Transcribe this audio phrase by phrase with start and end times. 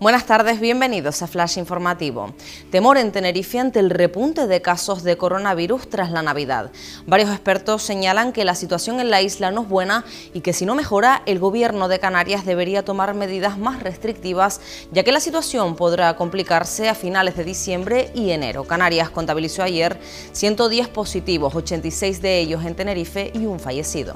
[0.00, 2.32] Buenas tardes, bienvenidos a Flash Informativo.
[2.70, 6.70] Temor en Tenerife ante el repunte de casos de coronavirus tras la Navidad.
[7.06, 10.64] Varios expertos señalan que la situación en la isla no es buena y que si
[10.64, 15.76] no mejora, el gobierno de Canarias debería tomar medidas más restrictivas, ya que la situación
[15.76, 18.64] podrá complicarse a finales de diciembre y enero.
[18.64, 20.00] Canarias contabilizó ayer
[20.32, 24.14] 110 positivos, 86 de ellos en Tenerife y un fallecido.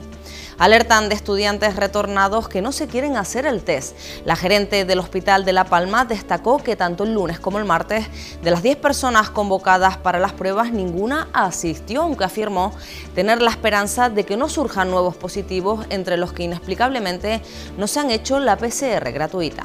[0.56, 3.96] Alertan de estudiantes retornados que no se quieren hacer el test.
[4.24, 8.06] La gerente del Hospital de La Palma destacó que tanto el lunes como el martes,
[8.44, 12.72] de las 10 personas convocadas para las pruebas, ninguna asistió, aunque afirmó
[13.16, 17.42] tener la esperanza de que no surjan nuevos positivos entre los que inexplicablemente
[17.76, 19.64] no se han hecho la PCR gratuita.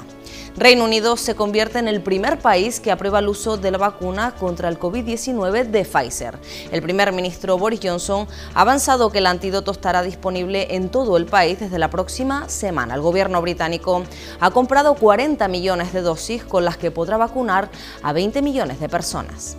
[0.60, 4.36] Reino Unido se convierte en el primer país que aprueba el uso de la vacuna
[4.36, 6.38] contra el COVID-19 de Pfizer.
[6.70, 11.28] El primer ministro Boris Johnson ha avanzado que el antídoto estará disponible en todo el
[11.28, 12.96] país desde la próxima semana.
[12.96, 14.04] El gobierno británico
[14.42, 17.70] ha comprado 40 millones de dosis con las que podrá vacunar
[18.04, 19.56] a 20 millones de personas.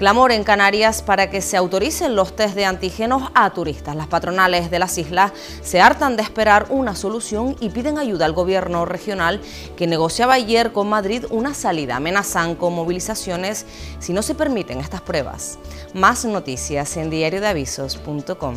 [0.00, 3.94] Clamor en Canarias para que se autoricen los test de antígenos a turistas.
[3.94, 8.32] Las patronales de las islas se hartan de esperar una solución y piden ayuda al
[8.32, 9.42] gobierno regional
[9.76, 11.96] que negociaba ayer con Madrid una salida.
[11.96, 13.66] Amenazan con movilizaciones
[13.98, 15.58] si no se permiten estas pruebas.
[15.92, 18.54] Más noticias en diariodeavisos.com.